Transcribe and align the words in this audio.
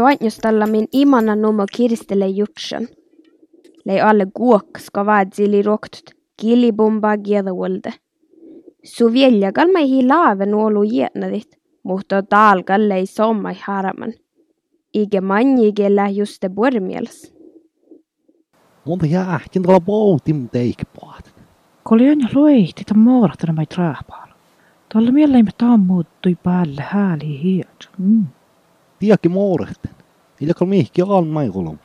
soitnustalla 0.00 0.66
min 0.66 0.86
imana 0.92 1.36
numo 1.36 1.64
kirstele 1.76 2.28
jutsen. 2.28 2.88
Lei 3.84 4.00
alle 4.00 4.26
guok 4.36 4.78
ska 4.78 5.06
vaadzili 5.06 5.62
roktut 5.62 6.10
kilibomba 6.40 7.16
giedawolde. 7.16 7.92
Suvjeljagal 8.84 9.72
mai 9.72 9.88
hi 9.90 10.06
laave 10.06 10.46
nuolu 10.46 10.82
jietnadit, 10.82 11.58
mutta 11.82 12.22
talgal 12.22 12.90
ei 12.90 13.06
sommai 13.06 13.56
haraman. 13.66 14.12
Ige 14.94 15.20
manjigellä 15.20 16.08
juste 16.08 16.48
bormiels. 16.48 17.32
Monta 18.84 19.06
jäähtin 19.06 19.62
tuolla 19.62 19.80
poutim 19.80 20.48
teikpaat. 20.48 21.34
Koljan 21.82 22.20
ja 22.20 22.28
luihti 22.34 22.84
tämän 22.84 23.04
muorahtana 23.04 23.52
mai 23.52 23.66
traapaalla. 23.66 24.34
Tuolla 24.92 25.12
mieleimme 25.12 25.50
tammuuttui 25.58 26.36
päälle 26.42 26.82
hääli 26.82 27.42
hiet. 27.42 27.88
Mm. 27.98 28.26
Tiedäkki 30.40 30.40
muorehten. 30.40 30.40
Illä 30.40 30.54
kol 30.54 30.66
mihki 30.66 31.02
on 31.02 31.26
mai 31.26 31.50
kolom. 31.50 31.78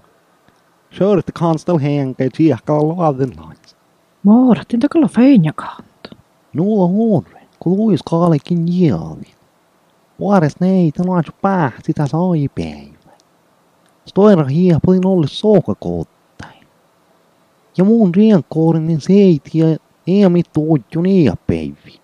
Sörte 0.91 1.31
kanstal 1.31 1.77
henkä 1.77 2.29
tiedäkkaa 2.37 2.83
luoden 2.83 3.31
lains. 3.37 3.75
Muorahtin 4.23 4.79
takalla 4.79 5.07
feinja 5.07 5.53
kanta. 5.53 6.15
Nuola 6.53 6.87
huonre, 6.87 7.47
kun 7.59 7.77
luis 7.77 8.03
kaalekin 8.03 8.65
jiaali. 8.67 9.35
Vuores 10.19 10.59
neitä 10.59 11.03
laitsu 11.07 11.31
pää 11.41 11.71
sitä 11.83 12.07
sai 12.07 12.47
päivä. 12.55 13.15
Stoira 14.05 14.45
hiepalin 14.45 15.05
olli 15.05 15.27
sookakottain. 15.27 16.67
Ja 17.77 17.83
muun 17.83 18.15
rienkoorinen 18.15 19.01
seiti 19.01 19.59
ja 19.59 19.77
eemi 20.07 20.43
tuutju 20.53 21.01
niitä 21.01 21.37
päivi. 21.47 21.99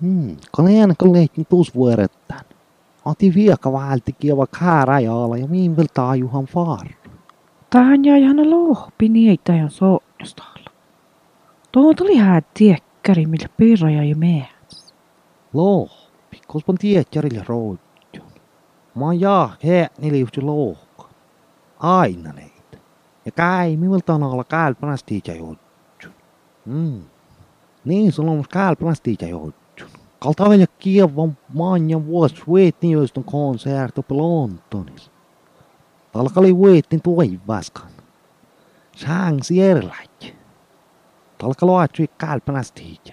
Hmm, 0.00 0.36
kaleen 0.52 0.94
kalleikin 0.98 1.46
tuus 1.46 1.74
vuorettaan. 3.04 3.12
Oti 3.12 3.34
vieka 3.34 3.72
välti 3.72 4.12
kieva 4.12 4.46
kääräjaala 4.46 5.36
ja 5.36 5.46
miin 5.46 5.76
vielä 5.76 5.88
taajuhan 5.94 6.46
faaru. 6.46 6.90
Tähän 7.70 8.04
jäi 8.04 8.22
hän 8.22 8.50
lohpi 8.50 9.08
niitä 9.08 9.52
ja 9.52 9.68
soonnustalla. 9.68 10.70
Tuo 11.72 11.94
tuli 11.94 12.16
hää 12.16 12.42
tiekkäri, 12.54 13.26
millä 13.26 13.48
pirra 13.56 13.90
jäi 13.90 14.14
mehäs. 14.14 14.94
Lohpi, 15.52 16.40
koska 16.46 16.72
tietjärille 16.78 17.44
roitjun. 17.48 18.32
Mä 18.94 19.14
jaa 19.18 19.56
he 19.64 19.88
niliusti 19.98 20.40
lohka. 20.40 21.08
Aina 21.78 22.32
neitä. 22.32 22.78
Ja 23.24 23.32
käy 23.32 23.76
miltä 23.76 24.14
on 24.14 24.22
olla 24.22 24.44
kälpänas 24.44 25.04
tiitä 25.04 25.32
jutjun. 25.32 26.14
Mm. 26.66 27.02
Niin 27.84 28.12
sulla 28.12 28.30
on 28.30 28.44
kälpänas 28.52 29.00
tiitä 29.00 29.26
jutjun. 29.26 29.67
Kalta 30.18 30.50
vielä 30.50 30.66
kievan 30.78 31.38
maan 31.54 31.90
ja 31.90 32.06
vuosi 32.06 32.42
vuetin 32.46 32.90
joista 32.90 33.22
konserto 33.26 34.04
Lontonis. 34.10 35.10
Talkali 36.12 36.56
vuetin 36.56 37.02
tuivaskan. 37.02 37.90
Sään 38.96 39.42
sierläjä. 39.42 40.08
Talka 41.38 41.66
loatsui 41.66 42.08
kälpänas 42.18 42.72
tiitä. 42.72 43.12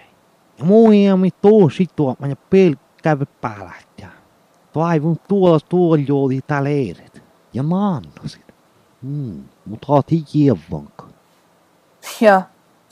Ja 0.58 0.64
muijami 0.64 1.30
tosi 1.30 1.86
tuomaan 1.96 2.30
ja 2.30 2.36
pelkkävä 2.36 3.26
päällähtää. 3.40 4.12
Toivon 4.72 5.16
tuolla 5.28 5.60
tuoljooli 5.60 6.40
täällä 6.46 6.68
edet. 6.68 7.22
Ja 7.52 7.62
naannasit. 7.62 8.54
Hmm, 9.02 9.44
mutta 9.66 9.86
oot 9.92 10.06
hievanka. 10.34 11.06
Ja, 12.20 12.42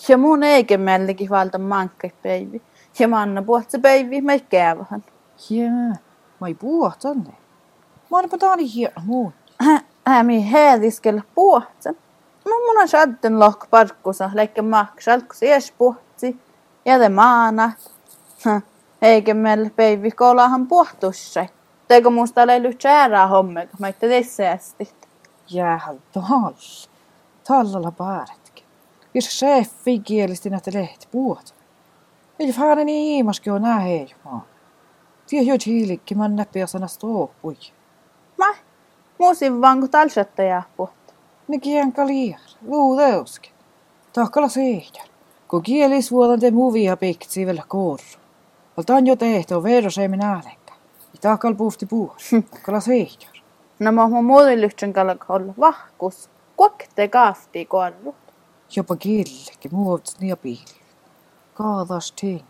ja 0.09 0.19
mun 0.19 0.43
eikä 0.43 0.79
mellikin 0.79 1.31
valta 1.31 1.59
mankka 1.59 2.09
päivi. 2.23 2.63
Ja 2.99 3.09
manna 3.09 3.43
puhtsa 3.43 3.79
päivi, 3.79 4.21
me 4.21 4.41
käyvähän. 4.41 5.05
Jää, 5.51 5.97
mä 6.41 6.47
ei 6.47 6.55
puhua 6.55 6.93
tonne. 7.03 7.31
Mä 8.11 8.17
oon 8.17 8.29
taani 8.39 8.75
hieno 8.75 9.03
muun. 9.05 9.33
Hämi 10.07 10.47
heediskellä 10.53 11.23
puhtsa. 11.35 11.93
Mä 12.45 12.55
mun 12.67 12.81
on 12.81 12.89
shadden 12.89 13.39
leikkä 14.35 14.63
kun 15.21 15.37
se 15.37 15.47
ees 15.47 15.73
puhtsi. 15.79 16.41
Ja 16.85 16.99
te 16.99 17.09
maana. 17.09 17.73
Eikä 19.03 19.35
meillä 19.35 19.71
päivi 19.77 20.11
koolahan 20.11 20.67
puhtussa. 20.67 21.47
Teikö 21.89 22.11
musta 22.11 22.47
leilu 22.47 22.73
tjärää 22.79 23.27
homme, 23.27 23.67
kun 23.67 23.77
mä 23.79 23.89
itte 23.89 24.09
tässä 24.09 24.51
asti. 24.51 24.95
Jäähän 25.51 26.03
tall. 26.13 26.53
Tallalla 27.49 27.91
pääretkin. 27.91 28.65
Jos 29.15 29.25
chefi 29.25 29.99
kielisti 29.99 30.51
näitä 30.51 30.71
lehti 30.75 31.09
puhut. 31.11 31.55
Faanen 32.53 32.89
iimaskin 32.89 33.53
on 33.53 33.63
nää 33.63 33.79
heijumaa. 33.79 34.47
Tiedä 35.27 35.45
jo 35.45 35.57
hiilikki, 35.67 36.15
mä 36.15 36.29
näppi 36.29 36.59
ja 36.59 36.67
sana 36.67 36.87
stoopui. 36.87 37.57
Mä, 38.39 38.55
muusin 39.19 39.61
vaan 39.61 39.81
kun 39.81 39.91
talsatta 39.91 40.43
jää 40.43 40.63
puhta. 40.77 41.15
Ne 41.49 41.59
kienka 41.59 42.07
liian, 42.07 42.41
luudeuskin. 42.67 43.53
Tahkala 44.13 44.49
seijän. 44.49 45.07
Kun 45.49 45.63
kielis 45.63 46.13
vuodan 46.13 46.41
te 46.41 46.51
muvia 46.51 46.97
piktsi 46.97 47.47
vielä 47.47 47.63
korru. 47.69 48.05
Valtaan 48.77 49.07
jo 49.07 49.17
tehty, 49.17 49.63
vero 49.63 49.91
se 49.91 50.09
minä 50.09 50.29
äänenkä. 50.29 50.73
I 51.15 51.19
tahkal 51.21 51.55
puhti 51.55 51.87
puhut. 51.87 52.17
Tahkala 52.51 52.81
seijän. 52.81 53.33
No 53.79 53.93
mä 53.93 54.09
mun 54.09 54.25
muuten 54.25 54.61
lyhtsän 54.61 54.93
kalak 54.93 55.31
olla 55.31 55.55
vahkus. 55.61 56.31
Kuokte 56.57 57.09
kaafti 57.09 57.65
korru. 57.65 58.15
Jopa 58.77 58.97
killekin 58.97 59.71
muovits 59.75 60.21
nia 60.21 60.37
piili. 60.37 60.84
Kaadas 61.55 62.13
tink. 62.13 62.45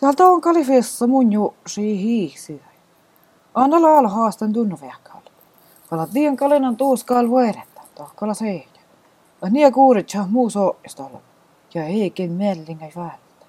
Täältä 0.00 0.26
on 0.26 0.40
kalifessa 0.40 1.06
mun 1.06 1.32
jo 1.32 1.54
sii 1.66 2.02
hiiksi. 2.02 2.62
Anna 3.54 3.82
laala 3.82 4.08
haastan 4.08 4.52
tunnu 4.52 4.78
vehkal. 4.82 5.20
Kalat 5.90 6.14
vien 6.14 6.36
kalenan 6.36 6.76
tuuskaal 6.76 7.28
vuorettä. 7.28 7.80
Tahkala 7.94 8.34
seijän. 8.34 8.68
Ja 9.42 9.48
nia 9.50 9.70
kuurit 9.70 10.14
ja 10.14 10.26
muu 10.30 10.50
soistolla. 10.50 11.20
Ja 11.74 11.84
eikin 11.84 12.32
mellingä 12.32 12.86
välttä. 12.96 13.46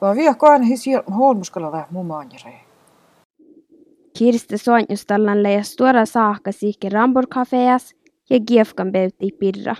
Vaan 0.00 0.16
vielä 0.16 0.34
aina 0.42 0.64
hisiä 0.64 1.02
holmuskalla 1.16 1.72
vähän 1.72 1.86
mun 1.90 2.06
maanjäreen. 2.06 2.60
Kirste 4.18 4.56
soitnustallan 4.56 5.42
leija 5.42 5.62
stora 5.62 6.06
saakka 6.06 6.52
siikki 6.52 6.88
Ramborg-kafeas 6.88 7.94
ja 8.30 8.40
giefkan 8.40 8.92
beutti 8.92 9.30
pirra. 9.38 9.76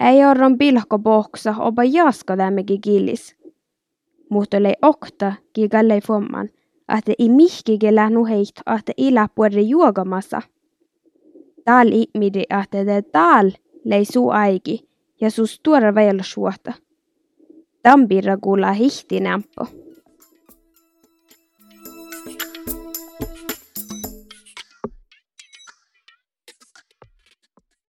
Ei 0.00 0.24
orron 0.24 0.58
pilhko 0.58 0.98
bohksa 0.98 1.54
oba 1.58 1.84
jaska 1.84 2.36
tämmöki 2.36 2.78
gillis. 2.78 3.36
Mutta 4.30 4.62
lei 4.62 4.74
okta 4.82 5.32
gigallei 5.54 6.00
fomman, 6.00 6.48
että 6.98 7.12
i 7.18 7.28
mihkige 7.28 7.94
lähnu 7.94 8.24
heit, 8.24 8.60
että 8.76 8.92
ila 8.96 9.28
puolre 9.34 9.60
juogamassa. 9.60 10.42
Tal 11.64 11.88
ihmidi, 11.92 12.42
että 12.50 12.84
te 12.84 13.02
tal 13.02 13.50
lei 13.84 14.04
suu 14.04 14.30
aiki 14.30 14.88
ja 15.20 15.30
sus 15.30 15.60
tuora 15.62 15.94
vielä 15.94 16.22
suota. 16.22 16.72
Tampirra 17.82 18.36
kuulla 18.36 18.72
hihti 18.72 19.20
nämpö. 19.20 19.64